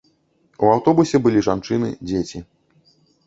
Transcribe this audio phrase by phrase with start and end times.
[0.63, 2.39] У аўтобусе былі жанчыны, дзеці.